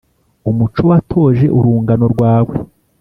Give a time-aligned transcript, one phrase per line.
[0.49, 2.55] umuco watoje urungano rwawe